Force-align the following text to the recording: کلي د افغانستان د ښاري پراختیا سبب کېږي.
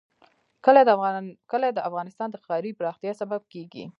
کلي 1.51 1.69
د 1.75 1.79
افغانستان 1.89 2.27
د 2.31 2.35
ښاري 2.45 2.71
پراختیا 2.79 3.11
سبب 3.21 3.41
کېږي. 3.53 3.85